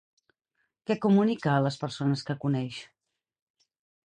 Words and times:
Què 0.91 0.95
comunica 1.03 1.51
a 1.55 1.59
les 1.65 1.77
persones 1.83 2.25
que 2.31 2.37
coneix? 2.47 2.81